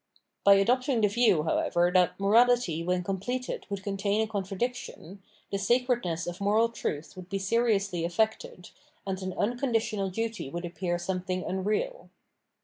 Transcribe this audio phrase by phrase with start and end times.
[0.43, 5.59] By adopting the view, however, that morality when com pleted would contain a contradiction, the
[5.59, 8.71] sacredness of moral truth would be seriously afiected,
[9.05, 12.09] and an unconditional duty would appear something unreal.